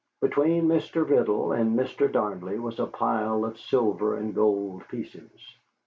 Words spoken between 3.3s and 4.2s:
of silver